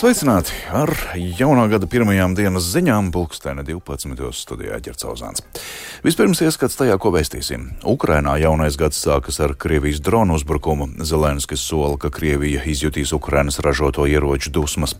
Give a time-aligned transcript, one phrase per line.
[0.00, 4.30] Sveicināti ar jaunā gada pirmajām dienas ziņām, pulksteni 12.
[4.32, 5.42] studijā Ģercauzāns.
[6.00, 7.66] Vispirms ieskats tajā, ko vēstīsim.
[7.84, 10.86] Ukrainā jaunais gads sākas ar Krievijas dronu uzbrukumu.
[11.04, 14.96] Zelenskis sola, ka Krievija izjutīs Ukrainas ražoto ieroču dusmas.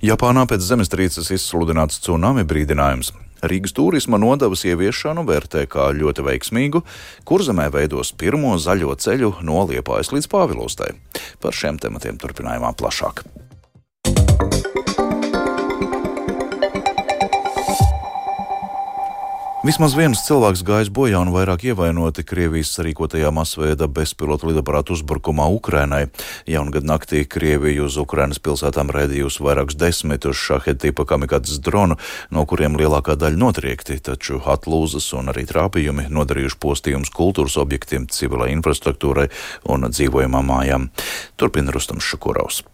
[0.00, 3.12] Japānā pēc zemestrīces izsludināts tsunami brīdinājums.
[3.44, 6.80] Rīgas turisma nodevas ieviešanu vērtē kā ļoti veiksmīgu,
[7.28, 10.94] kur zemē veidos pirmo zaļo ceļu no Liepājas līdz Pāvilostai.
[11.44, 13.26] Par šiem tematiem turpinājumā plašāk.
[19.60, 26.06] Vismaz viens cilvēks gājis bojā un vairāk ievainoti Krievijas sarīkotajā masveida bezpilota lidaparātu uzbrukumā Ukrainai.
[26.48, 32.00] Jaungad naktī Krievija uz Ukrainas pilsētām raidījusi vairākus desmitus šaheta tipa kamikādas dronu,
[32.32, 38.54] no kuriem lielākā daļa notriekti, taču atlūzas un arī trāpījumi nodarījuši postījumus kultūras objektiem, civilai
[38.56, 39.28] infrastruktūrai
[39.68, 40.92] un dzīvojamām mājām.
[41.36, 42.64] Turpina Rustams Šukurovs.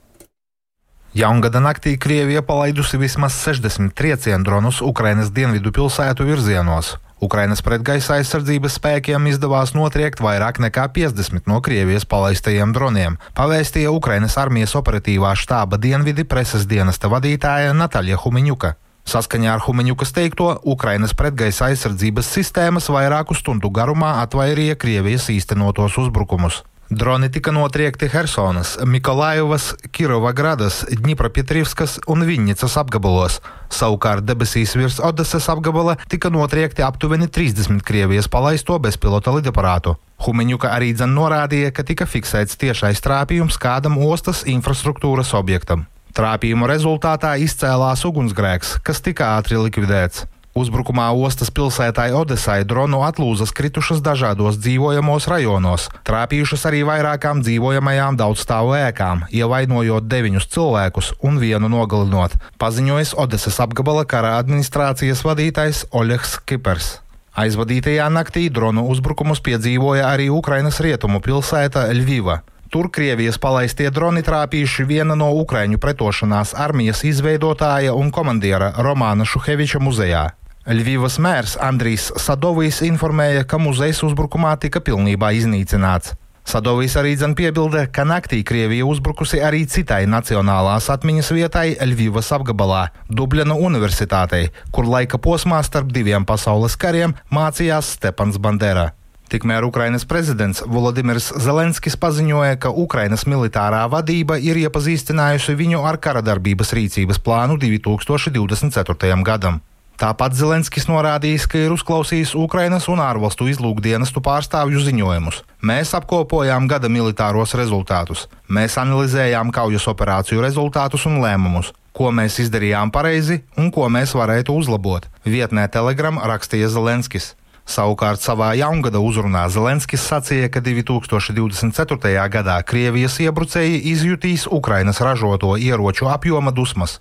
[1.16, 6.90] Jaungada naktī Krievija palaidusi vismaz 60 triecienu dronus Ukrainas dienvidu pilsētu virzienos.
[7.24, 14.36] Ukrainas pretgaisa aizsardzības spēkiem izdevās notriekt vairāk nekā 50 no Krievijas palaistajiem droniem, pavēstīja Ukrainas
[14.36, 18.76] armijas operatīvā štāba dienvidi preses dienesta vadītāja Natāļa Humiņuka.
[19.08, 26.66] Saskaņā ar Humeņukas teikto, Ukrainas pretgaisa aizsardzības sistēmas vairāku stundu garumā atvairīja Krievijas īstenotos uzbrukumus.
[26.90, 33.40] Droni tika notriekti Helsonas, Mikolaivas, Kirovagradas, Dņipropetrivskas un Viņņicas apgabalos.
[33.74, 39.96] Savukārt debesīs virs Odesas apgabala tika notriekti aptuveni 30 Krievijas palaisto bezpilota lidaparātu.
[40.22, 45.88] Humeņuka arī dzen norādīja, ka tika fiksēts tiešais trāpījums kādam ostas infrastruktūras objektam.
[46.14, 50.28] Trāpījuma rezultātā izcēlās ugunsgrēks, kas tika ātri likvidēts.
[50.56, 58.72] Uzbrukumā ostas pilsētai Odesai dronu atlūzas kritušas dažādos dzīvojamos rajonos, trāpījušas arī vairākām dzīvojamajām daudzstāvu
[58.78, 66.88] ēkām, ievainojot deviņus cilvēkus un vienu nogalinot, paziņojis Odesas apgabala kara administrācijas vadītājs Oļegs Kipers.
[67.36, 72.38] Aizvadītajā naktī dronu uzbrukumus piedzīvoja arī Ukrainas rietumu pilsēta Ļviva.
[72.72, 79.84] Tur Krievijas palaistie droni trāpījuši viena no Ukraiņu pretošanās armijas izveidotāja un komandiera Romāna Šuheviča
[79.84, 80.24] muzejā.
[80.66, 86.16] Ļvivas mērs Andrijs Sadovijs informēja, ka muzejs uzbrukumā tika pilnībā iznīcināts.
[86.42, 92.80] Sadovijs arī dzen piebilda, ka naktī Krievija uzbrukusi arī citai nacionālās atmiņas vietai Ļvivas apgabalā,
[93.06, 98.88] Dubļana Universitātei, kur laika posmā starp diviem pasaules kariem mācījās Stepans Bandera.
[99.30, 106.26] Tikmēr Ukrainas prezidents Volodimirs Zelenskis paziņoja, ka Ukrainas militārā vadība ir iepazīstinājusi viņu ar kara
[106.26, 109.22] darbības rīcības plānu 2024.
[109.22, 109.62] gadam.
[109.96, 115.38] Tāpat Zelenskis norādījis, ka ir uzklausījis Ukrainas un ārvalstu izlūkdienestu pārstāvju ziņojumus.
[115.64, 122.92] Mēs apkopojām gada militāros rezultātus, mēs analizējām kaujas operāciju rezultātus un lēmumus, ko mēs izdarījām
[122.92, 125.08] pareizi un ko mēs varētu uzlabot.
[125.24, 127.32] Vietnē Telegram rakstīja Zelenskis.
[127.66, 132.12] Savukārt savā jaungada uzrunā Zelenskis sacīja, ka 2024.
[132.36, 137.00] gadā Krievijas iebrucēji izjutīs Ukrainas ražoto ieroču apjoma dusmas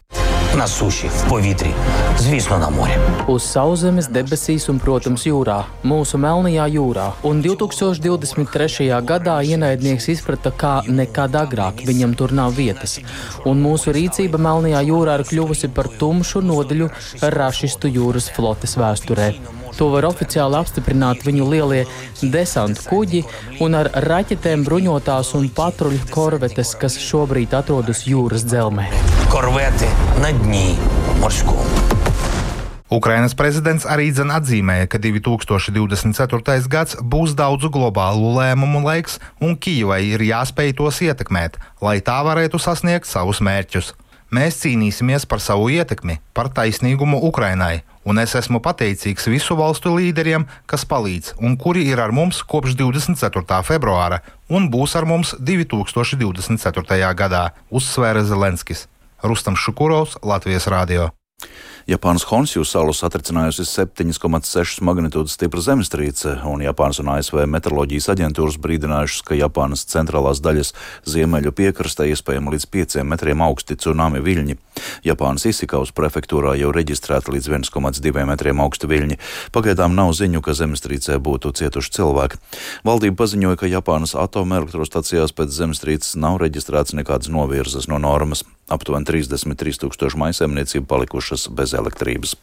[0.56, 1.70] На суші, в повітрі,
[2.18, 2.96] звісно, на морі.
[3.28, 7.06] Uz sauszemes, debesīs un, protams, jūrā, mūsu Melnajā jūrā.
[7.22, 8.88] Un 2023.
[9.06, 12.98] gadā ienaidnieks izprata, kā nekad agrāk viņam tur nav vietas.
[13.46, 16.90] Un mūsu rīcība Melnajā jūrā ir kļuvusi par tumšu nodaļu
[17.22, 19.30] rašistu jūras flotes vēsturē.
[19.75, 21.81] To var oficiāli apstiprināt viņu lielie
[22.21, 23.23] desantu kuģi
[23.65, 28.87] un ar raķetēm bruņotās un patruļu korvetes, kas šobrīd atrodas jūras dzelzmē.
[29.33, 29.89] Korvete
[30.23, 30.67] Nadņī
[31.19, 31.83] Morskūna.
[32.95, 36.69] Ukrainas prezidents arī dzen atzīmēja, ka 2024.
[36.71, 42.61] gads būs daudzu globālu lēmumu laiks, un Kijai ir jāspēj tos ietekmēt, lai tā varētu
[42.61, 43.91] sasniegt savus mērķus.
[44.31, 50.45] Mēs cīnīsimies par savu ietekmi, par taisnīgumu Ukrainai un es esmu pateicīgs visu valstu līderiem,
[50.69, 53.61] kas palīdz un kuri ir ar mums kopš 24.
[53.65, 57.13] februāra un būs ar mums 2024.
[57.17, 58.87] gadā, uzsvēra Zelenskis.
[59.25, 61.09] Rustam Šukurovs, Latvijas Rādio.
[61.85, 69.21] Japānas Honsju salu satricinājusi 7,6 magnitūdas stipra zemestrīce, un Japānas un ASV meteoroloģijas aģentūras brīdinājušas,
[69.27, 70.73] ka Japānas centrālās daļas
[71.05, 74.57] ziemeļu piekrastē iespējami līdz 5 metriem augsti tsunami viļņi.
[75.05, 79.19] Japānas Isikaus prefektūrā jau reģistrēta līdz 1,2 metriem augsti viļņi.
[79.53, 82.41] Pagaidām nav ziņu, ka zemestrīcē būtu cietuši cilvēki.
[82.81, 88.41] Valdība paziņoja, ka Japānas atomelektrostacijās pēc zemestrīces nav reģistrēts nekādas novirzes no normas.
[88.65, 92.35] Aptuveni 33 tūkstoši maisaimniecību palikušas bez elektrības.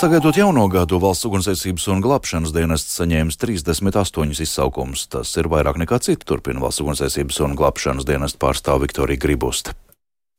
[0.00, 5.02] Sagaidot jauno gadu, valsts ugunsdzēsības un glābšanas dienests saņēmis 38 izsaukumus.
[5.12, 9.76] Tas ir vairāk nekā citi, turpina valsts ugunsdzēsības un glābšanas dienesta pārstāve Viktorija Gribusta.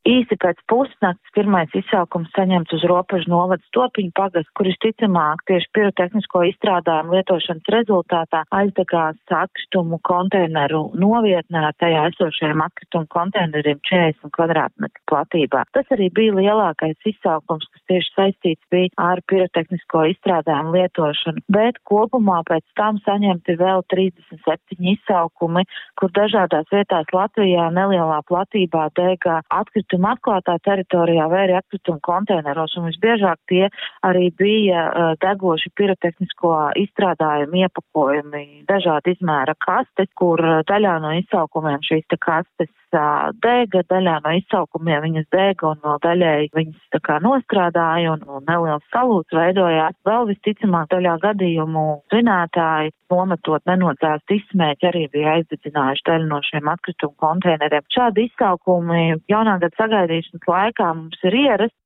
[0.01, 6.41] Īsi pēc pusnakts pirmais izsaukums saņemts uz robežu novada stopiņu pagas, kur visticamāk tieši pirotehnisko
[6.49, 15.61] izstrādājumu lietošanas rezultātā aizdegās atkritumu konteineru novietnē tajā esošajiem atkritumu konteineriem 40 kvadrātmetru platībā.
[15.77, 22.39] Tas arī bija lielākais izsaukums, kas tieši saistīts bija ar pirotehnisko izstrādājumu lietošanu, bet kopumā
[22.49, 25.67] pēc tam saņemti vēl 37 izsaukumi,
[26.01, 32.75] kur dažādās vietās Latvijā nelielā platībā degā atkritumu atkrituma atklātā teritorijā vai arī atkrituma konteineros,
[32.77, 33.69] un visbiežāk tie
[34.03, 41.81] arī bija uh, degoši pirotehnisko izstrādājumu iepakojumi, dažādi izmēra kastes, kur uh, daļā no izsaukumiem
[41.83, 47.19] šīs te kastes dega, daļā no izsaukumiem viņas dega un no daļēji viņas tā kā
[47.23, 49.97] nostrādāja un, un neliels salūts veidojās.
[50.07, 57.17] Vēl visticamāk daļā gadījumu zinātāji nometot nenodzēst izsmēķi arī bija aizdedzinājuši daļu no šiem atkritumu
[57.21, 57.87] konteineriem.
[57.91, 61.80] Šādi izsaukumi jaunā gada sagaidīšanas laikā mums ir ierasti.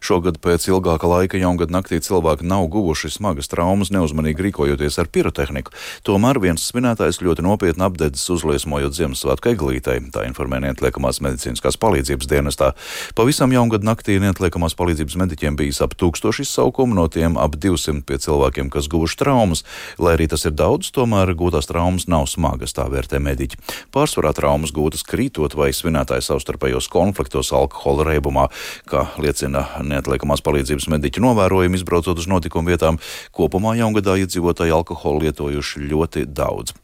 [0.00, 5.74] Šogad pēc ilgāka laika jaungada naktī cilvēki nav guvuši smagas traumas, neuzmanīgi rīkojoties ar pirotehniku.
[6.06, 12.72] Tomēr viens svinētājs ļoti nopietni apdedzis uzliesmojot Ziemassvētku eglītei, tā informē neatliekamās medicīniskās palīdzības dienestā.
[13.18, 18.20] Pavisam jaungada naktī neatliekamās palīdzības mediķiem bijis ap tūkstoši izsaukumu, no tiem ap 200 pie
[18.22, 19.64] cilvēkiem, kas guvuši traumas.
[19.98, 23.60] Lai arī tas ir daudz, tomēr gūtās traumas nav smagas, tā vērtē mediķi.
[23.94, 28.48] Pārsvarā traumas gūtas krītot vai svinētāju savstarpējos konfliktos alkohola reibumā,
[28.88, 32.98] kā liecina liecina neatliekamās palīdzības mediķu novērojumi, izbraucot uz notikumu vietām.
[33.32, 36.74] Kopumā jaungadā iedzīvotāji alkoholu lietojuši ļoti daudz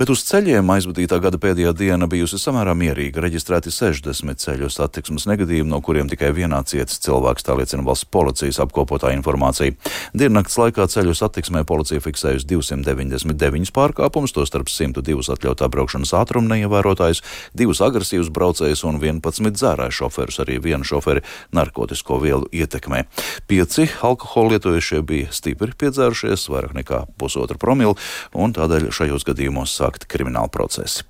[0.00, 3.20] bet uz ceļiem aizvadītā gada pēdējā diena bijusi samērā mierīga.
[3.20, 8.62] Reģistrēti 60 ceļu satiksmes negadījumi, no kuriem tikai vienā cietis cilvēks, tā liecina valsts policijas
[8.64, 9.74] apkopotā informācija.
[10.16, 17.20] Diennakts laikā ceļu satiksmē policija fiksējusi 299 pārkāpumus, tostarp 102 atļautā braukšanas ātruma neievērotājus,
[17.60, 23.02] 2 agresīvus braucējus un 11 dzērāju šoferus, arī vienu šoferi narkotisko vielu ietekmē.
[23.50, 27.98] Pieci alkoholu lietojušie bija stipri piedzērušies, vairāk nekā pusotra promila,
[28.32, 31.04] un tādēļ šajos gadījumos sāk uzsākti krimināli procesi.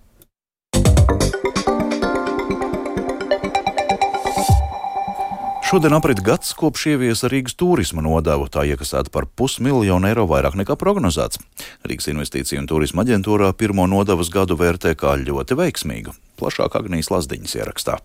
[5.71, 8.49] Šodien aprit gads, kopš ieviesa Rīgas turisma nodevu.
[8.51, 11.39] Tā iekasēta par pusmiljonu eiro vairāk nekā prognozēts.
[11.87, 16.17] Rīgas investīcija un turisma aģentūrā pirmo nodevas gadu vērtē kā ļoti veiksmīgu.
[16.43, 18.01] Plašāk Agnijas Lazdiņas ierakstā.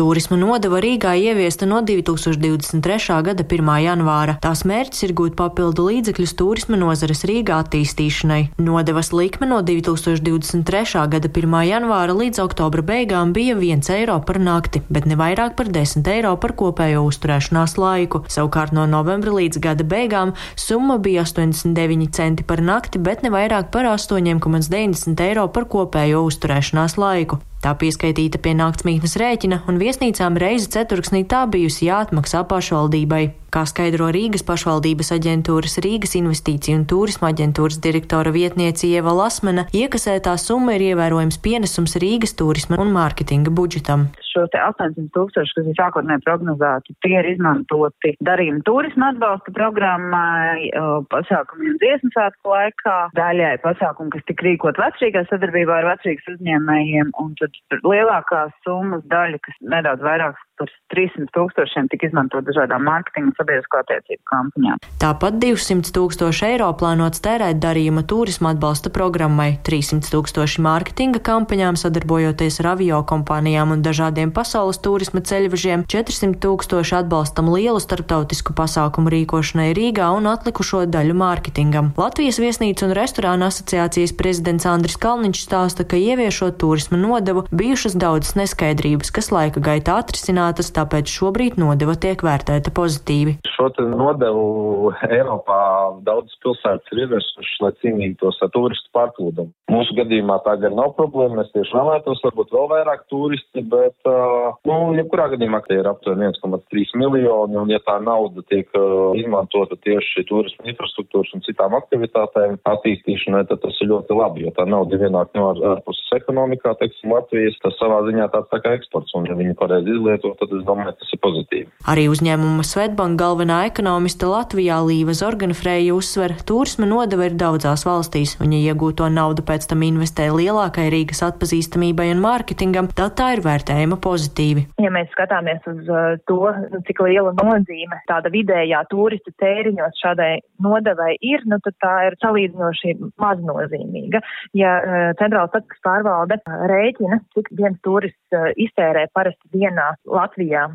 [0.00, 3.16] Turisma nodeva Rīgā ieviesta no 2023.
[3.26, 3.66] gada 1.
[3.84, 4.38] janvāra.
[4.40, 8.38] Tās mērķis ir gūt papildu līdzekļus turisma nozares Rīgā attīstīšanai.
[8.64, 11.02] Nodevas likme no 2023.
[11.12, 11.58] gada 1.
[11.68, 16.32] janvāra līdz oktobra beigām bija 1 eiro par nakti, bet ne vairāk par 10 eiro
[16.40, 18.22] par kopējo uzturēšanās laiku.
[18.30, 23.68] Savukārt no novembra līdz gada beigām summa bija 89 centi par nakti, bet ne vairāk
[23.68, 27.42] par 8,90 eiro par kopējo uzturēšanās laiku.
[27.60, 33.24] Tā pieskaitīta pie naktsmītnes rēķina, un viesnīcām reizi ceturksnī tā bijusi jāatmaksā pašvaldībai.
[33.50, 40.36] Kā skaidro Rīgas pašvaldības aģentūras Rīgas investīciju un turisma aģentūras direktora vietniece Ieva Lasmana, iekasētā
[40.38, 44.12] summa ir ievērojams pienesums Rīgas turisma un mārketinga budžetam.
[44.30, 50.68] Šo te 800 tūkstoši, kas ir sākotnēji prognozēti, tie ir izmantoti darījuma turisma atbalsta programmai,
[51.10, 57.34] pasākumiem dziesmu svētku laikā, daļai pasākumu, kas tika rīkot vecrīgā sadarbībā ar vecrīgas uzņēmējiem, un
[57.42, 63.80] tad lielākā summas daļa, kas nedaudz vairāk par 300 tūkstošiem tika izmantot dažādām mārketinga sabiedrisko
[63.82, 64.80] attiecību kampaņām.
[65.00, 72.60] Tāpat 200 tūkstoši eiro plānots tērēt darījuma turisma atbalsta programmai, 300 tūkstoši mārketinga kampaņām sadarbojoties
[72.62, 79.70] ar avio kompānijām un dažādiem pasaules turisma ceļvežiem, 400 tūkstoši atbalstam lielu starptautisku pasākumu rīkošanai
[79.76, 81.92] Rīgā un atlikušo daļu mārketingam.
[82.00, 88.36] Latvijas viesnīcu un restorāna asociācijas prezidents Andris Kalniņš stāsta, ka ieviešot turisma nodevu bijušas daudzas
[88.38, 93.29] neskaidrības, kas laika gaitā atrisināt samazinātas, tāpēc šobrīd nodeva tiek vērtēta pozitīvi.
[93.54, 95.60] Šo nodevu Eiropā
[96.06, 99.52] daudzas pilsētas ir ieviesušas, lai cīnītos ar turistu pārplūdumu.
[99.70, 104.56] Mūsu gadījumā tā gan nav problēma, mēs tieši vēlētos varbūt vēl vairāk turisti, bet, uh,
[104.66, 109.78] nu, jebkurā gadījumā tie ir aptuveni 1,3 miljoni, un ja tā nauda tiek uh, izmantota
[109.84, 114.98] tieši turismu infrastruktūras un citām aktivitātēm attīstīšanai, tad tas ir ļoti labi, jo tā nauda
[114.98, 119.38] ienāk no ārpuses ekonomikā, teiksim, Latvijas, tas savā ziņā tāds tā kā eksports, un ja
[119.38, 121.70] viņi pareizi izlieto, tad es domāju, tas ir pozitīvi.
[121.90, 128.54] Arī uzņēmuma Svetbank galvenā ekonomiste Latvijā Līva Zorganfrēja uzsver, turisma nodeva ir daudzās valstīs, un
[128.56, 133.98] ja iegūto naudu pēc tam investē lielākai Rīgas atpazīstamībai un mārketingam, tad tā ir vērtējama
[134.00, 134.64] pozitīvi.
[134.80, 136.38] Ja mēs skatāmies uz uh, to,
[136.72, 140.30] nu, cik liela nozīme tāda vidējā turista tēriņos šādai
[140.64, 144.22] nodevai ir, nu tad tā ir salīdzinoši maznozīmīga.
[144.56, 148.16] Ja uh, centrāla statistikas pārvalde uh, rēķina, cik viens turists
[148.62, 150.68] iztērē parasti dienā Latvijā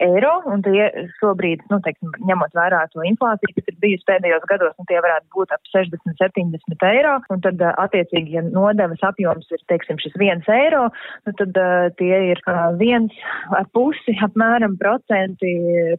[0.00, 0.86] eiro, un tie
[1.18, 5.30] šobrīd, nu, teiksim, ņemot vērā to inflāciju, kas ir bijusi pēdējos gados, nu, tie varētu
[5.36, 10.48] būt ap 60, 70 eiro, un tad, attiecīgi, ja nodevas apjoms ir, teiksim, šis viens
[10.52, 10.86] eiro,
[11.26, 11.60] nu, tad
[12.00, 12.42] tie ir
[12.80, 13.14] viens
[13.54, 15.54] ar pusi apmēram procenti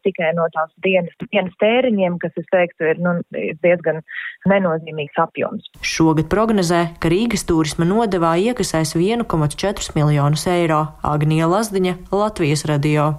[0.05, 3.17] tikai no tās dienas, dienas tēriņiem, kas, es teiktu, ir, nu,
[3.63, 4.01] diezgan
[4.49, 5.69] nenozīmīgs apjoms.
[5.85, 10.85] Šogad prognozē, ka Rīgas turisma nodevā iekasēs 1,4 miljonus eiro.
[11.05, 13.13] Agnija Lazdiņa, Latvijas radio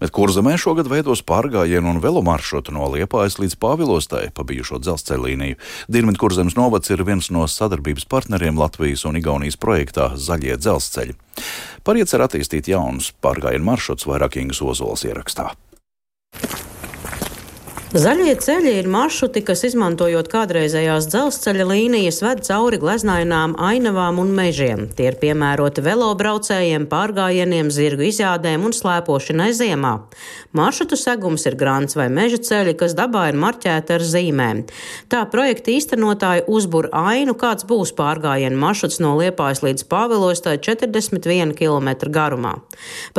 [0.00, 5.26] bet kurzemē šogad veidos pārgājienu un velo maršrutu no Liepājas līdz Pāvilostai pa bijušo dzelzceļa
[5.28, 5.60] līniju.
[5.92, 11.16] Dienvidu kurzemes novads ir viens no sadarbības partneriem Latvijas un Igaunijas projektā Zaļie dzelzceļi.
[11.84, 15.52] Par iecer attīstīt jaunus pārgājienu maršrutus vairāk Ingas Ozols ierakstā.
[17.90, 24.84] Zaļie ceļi ir maršruti, kas izmantojot kādreizējās dzelzceļa līnijas, ved cauri gleznainām, ainavām un mežiem.
[24.94, 29.90] Tie ir piemēroti velobraucējiem, pārgājieniem, zirgu izjādēm un slēpošanai ziemā.
[30.54, 34.62] Maršrutu segums ir grāns vai meža ceļi, kas dabā ir marķēti ar zīmēm.
[35.10, 41.90] Tā projekta īstenotāji uzbur ainu, kāds būs pārgājienu maršruts no Liepājas līdz Pāvilostai 41 km
[42.06, 42.54] garumā.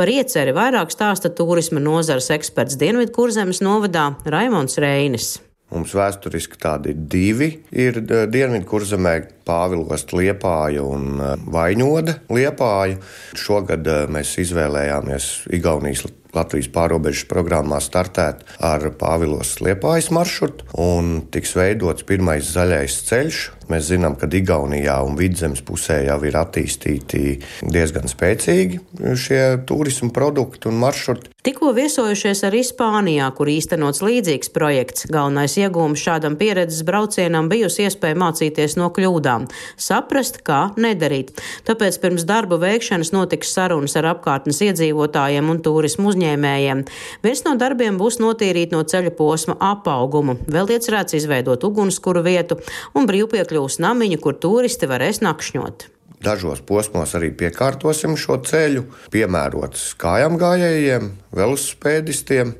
[0.00, 4.61] Par ieceri vairāk stāsta turisma nozares eksperts Dienvidkurzemes novadā Raimons.
[4.62, 5.28] Jauns Reinis.
[5.72, 9.14] Mums vēsturiski tādi divi ir Dienvidu kurzemē-
[9.46, 11.20] Pāvilos Liepāja un
[11.52, 12.98] Vaņoda Liepāja.
[13.38, 22.06] Šogad mēs izvēlējāmies Igaunijas Latvijas pārobežas programmā startēt ar Pāvilos Liepājas maršrutu un tiks veidots
[22.08, 27.38] pirmais zaļais ceļš Mēs zinām, ka Igaunijā un Vidzemes pusē jau ir attīstīti
[27.72, 28.82] diezgan spēcīgi
[29.16, 31.30] šie turismu produkti un maršruti.
[31.42, 35.08] Tikko viesojušies arī Spānijā, kur īstenots līdzīgs projekts.
[35.08, 39.31] Galvenais iegūms šādam pieredzes braucienam bijusi iespēja mācīties no kļūdām,
[39.74, 41.34] saprast, kā nedarīt.
[41.66, 46.84] Tāpēc pirms darba veikšanas notiks sarunas ar apkārtnes iedzīvotājiem un turismu uzņēmējiem.
[47.26, 52.60] Viens no darbiem būs notīrīt no ceļa posma apaugumu, vēl iecerēts izveidot ugunskura vietu
[52.94, 55.88] un brīvpiekļuvu būs namiņi, kur turisti varēs nakšņot.
[56.22, 62.52] Dažos posmos arī piekārtosim šo ceļu, piemērots kājām gājējiem, velospēdistiem.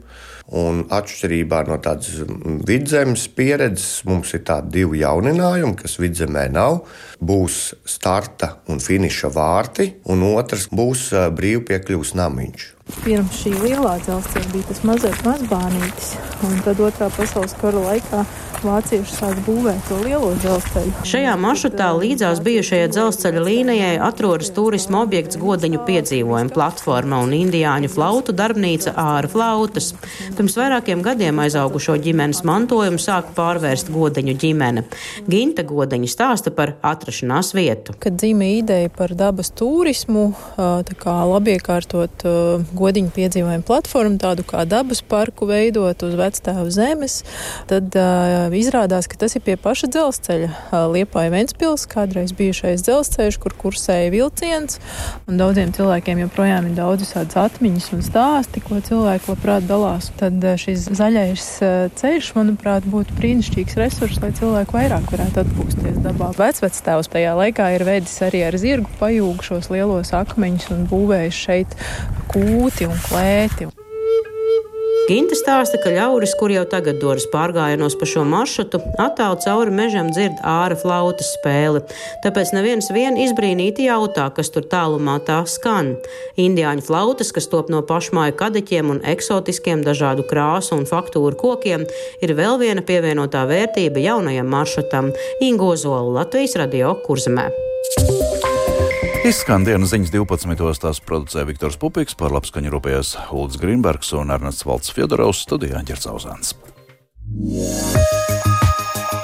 [0.51, 2.19] Un atšķirībā no tādas
[2.67, 6.83] vidzemes pieredzes, mums ir tādi divi jauninājumi, kas vidzemē nav.
[7.23, 12.69] Būs starta un finiša vārti, un otrs būs brīvpiekļuvs namiņš.
[13.03, 16.15] Pirms šī lielā dzelzceļa bija tas mazais mazbānītis,
[16.47, 18.25] un tad otrā pasaules kara laikā
[18.63, 20.93] vācieši sāk būvēt to lielo dzelzceļu.
[21.09, 28.35] Šajā maršrutā līdzās bijušajai dzelzceļa līnijai atrodas turisma objekts Godeņu piedzīvojuma platforma un indiāņu flautu
[28.39, 29.93] darbnīca Āra flautas.
[30.39, 34.87] Pirms vairākiem gadiem aizaugušo ģimenes mantojumu sāka pārvērst Godeņu ģimene.
[35.27, 37.97] Ginta Godeņa stāsta par atrašanās vietu.
[38.03, 42.27] Kad dzīve ideja par dabas turismu, tā kā labiekārtot
[42.77, 47.21] godiņu piedzīvojumu platformu, tādu kā dabas parku veidot uz vecstāvu zemes,
[47.71, 50.51] tad uh, izrādās, ka tas ir pie paša dzelzceļa.
[50.51, 54.79] Uh, Liepāja Ventspils, kādreiz bijušais dzelzceļš, kur kursēja vilciens,
[55.29, 60.11] un daudziem cilvēkiem joprojām ir daudz visādas atmiņas un stāsti, ko cilvēki labprāt dalās.
[60.21, 66.01] Tad uh, šis zaļais uh, ceļš, manuprāt, būtu brīnišķīgs resurs, lai cilvēki vairāk varētu atpūsties
[66.05, 66.33] dabā.
[66.39, 71.77] Vecvectēvs tajā laikā ir veidis arī ar zirgu pajūgu šos lielos akmeņus un būvējis šeit
[72.33, 73.67] kūru kūti un klēti.
[75.09, 80.13] Ginta stāsta, ka ļauris, kur jau tagad dodas pārgājienos pa šo maršrutu, attālu cauri mežam
[80.15, 81.83] dzird āra flautas spēli.
[82.23, 85.97] Tāpēc neviens vien izbrīnīti jautā, kas tur tālumā tā skan.
[86.39, 91.89] Indiāņu flautas, kas top no pašmāju kadeķiem un eksotiskiem dažādu krāsu un faktūru kokiem,
[92.23, 95.11] ir vēl viena pievienotā vērtība jaunajam maršrutam-
[95.51, 97.51] Ingozola Latvijas radio kurzemē.
[99.23, 100.57] Izskan dienas ziņas 12.
[100.83, 106.57] tās producē Viktors Pupiks, par labskaņu rūpējas Ulds Grīnbergs un Ernests Valds Fjodorovs studijā Ģercauzāns.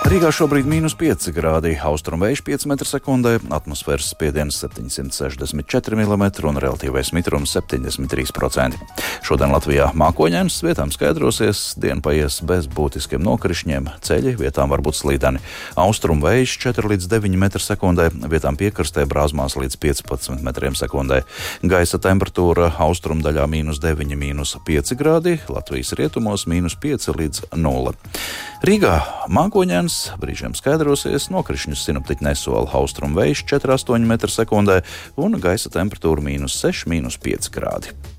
[0.08, 6.60] Rīgā šobrīd ir mīnus 5 grādi, austrumu vējš 5 m2, atmosfēras spiediens 764 mm un
[6.64, 8.78] relatīvais mitrums 73%.
[9.26, 15.42] Šodien Latvijā mākoņdienas vietām skaidrosies, diena paies bez būtiskiem nokrišņiem, ceļi vietām var būt slīdeni.
[15.76, 21.20] Austrumu vējš 4 līdz 9 m2, vietām piekrastē brāzmās līdz 15 m2.
[21.68, 27.96] Gaisa temperatūra austrumu daļā mīnus 9, mīnus 5 grādi, Latvijas rietumos mīnus 5 līdz 0.
[28.64, 28.96] Rīgā
[29.28, 34.78] mākoņdienas brīžiem skaidrosies, nokrišņus sinoptiķi nesola austrumu vējš 4,8 m2
[35.17, 36.25] un gaisa temperatūra-
[36.62, 38.17] 6,5 grādi.